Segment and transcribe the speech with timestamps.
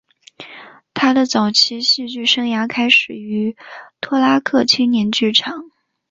[0.95, 3.55] 他的早期戏剧生涯开始于
[3.99, 5.69] 托拉克青年剧场。